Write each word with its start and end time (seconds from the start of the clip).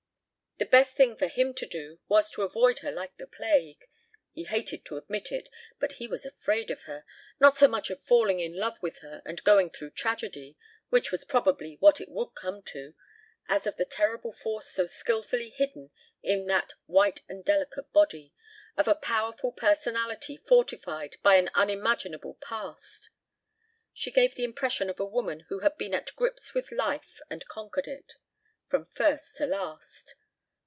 The 0.57 0.77
best 0.79 0.95
thing 0.95 1.17
for 1.17 1.27
him 1.27 1.55
to 1.55 1.65
do 1.65 1.99
was 2.07 2.29
to 2.31 2.43
avoid 2.43 2.79
her 2.79 2.91
like 2.91 3.15
the 3.15 3.25
plague. 3.25 3.83
He 4.31 4.43
hated 4.43 4.85
to 4.85 4.95
admit 4.97 5.31
it, 5.31 5.49
but 5.79 5.93
he 5.93 6.07
was 6.07 6.23
afraid 6.23 6.69
of 6.69 6.83
her, 6.83 7.03
not 7.39 7.55
so 7.57 7.67
much 7.67 7.89
of 7.89 8.03
falling 8.03 8.37
in 8.39 8.55
love 8.55 8.77
with 8.79 8.99
her 8.99 9.23
and 9.25 9.43
going 9.43 9.71
through 9.71 9.89
tragedy, 9.89 10.55
which 10.89 11.11
was 11.11 11.25
probably 11.25 11.77
what 11.79 11.99
it 11.99 12.09
would 12.09 12.35
come 12.35 12.61
to, 12.67 12.93
as 13.49 13.65
of 13.65 13.75
the 13.77 13.85
terrible 13.85 14.31
force 14.31 14.69
so 14.69 14.85
skillfully 14.85 15.49
hidden 15.49 15.89
in 16.21 16.45
that 16.45 16.73
white 16.85 17.21
and 17.27 17.43
delicate 17.43 17.91
body, 17.91 18.31
of 18.77 18.87
a 18.87 18.93
powerful 18.93 19.51
personality 19.51 20.37
fortified 20.37 21.15
by 21.23 21.35
an 21.37 21.49
unimaginable 21.55 22.35
past. 22.39 23.09
She 23.93 24.11
gave 24.11 24.35
the 24.35 24.43
impression 24.43 24.91
of 24.91 24.99
a 24.99 25.05
woman 25.05 25.47
who 25.49 25.61
had 25.61 25.75
been 25.79 25.95
at 25.95 26.15
grips 26.15 26.53
with 26.53 26.71
life 26.71 27.19
and 27.31 27.47
conquered 27.47 27.87
it, 27.87 28.13
from 28.67 28.85
first 28.85 29.37
to 29.37 29.47
last. 29.47 30.13